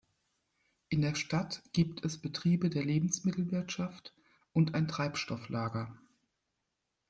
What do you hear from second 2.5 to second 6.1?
der Lebensmittelwirtschaft und ein Treibstofflager.